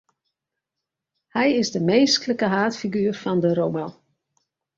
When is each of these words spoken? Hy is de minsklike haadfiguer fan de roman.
Hy 1.35 1.47
is 1.61 1.69
de 1.75 1.81
minsklike 1.89 2.47
haadfiguer 2.55 3.15
fan 3.23 3.39
de 3.43 3.51
roman. 3.59 3.91